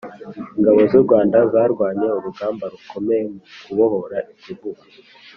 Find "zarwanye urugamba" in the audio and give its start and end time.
1.53-2.63